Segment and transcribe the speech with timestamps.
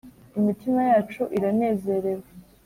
[0.39, 2.27] imitima yacu iranezerewe,